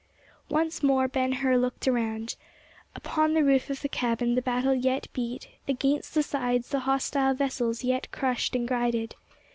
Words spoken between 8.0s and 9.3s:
crushed and grided.